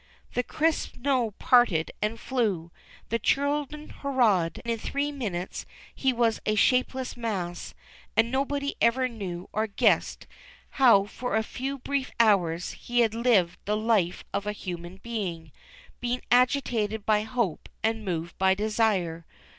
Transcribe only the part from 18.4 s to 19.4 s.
desire.